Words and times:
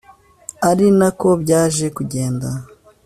ari 0.69 0.87
nako 0.97 1.29
byaje 1.41 1.85
kugenda 1.97 2.47